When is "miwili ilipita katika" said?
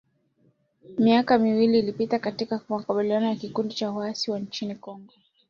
1.37-2.59